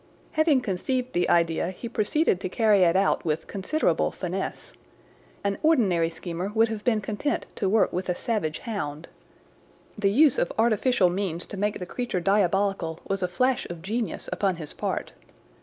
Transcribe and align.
"Having 0.31 0.61
conceived 0.61 1.13
the 1.13 1.29
idea 1.29 1.69
he 1.69 1.87
proceeded 1.87 2.39
to 2.39 2.49
carry 2.49 2.81
it 2.81 2.95
out 2.95 3.23
with 3.23 3.45
considerable 3.45 4.09
finesse. 4.09 4.73
An 5.43 5.59
ordinary 5.61 6.09
schemer 6.09 6.51
would 6.55 6.69
have 6.69 6.83
been 6.83 7.01
content 7.01 7.45
to 7.57 7.69
work 7.69 7.93
with 7.93 8.09
a 8.09 8.15
savage 8.15 8.57
hound. 8.61 9.09
The 9.95 10.09
use 10.09 10.39
of 10.39 10.51
artificial 10.57 11.11
means 11.11 11.45
to 11.45 11.55
make 11.55 11.77
the 11.77 11.85
creature 11.85 12.19
diabolical 12.19 12.99
was 13.07 13.21
a 13.21 13.27
flash 13.27 13.67
of 13.69 13.83
genius 13.83 14.27
upon 14.33 14.55
his 14.55 14.73
part. 14.73 15.11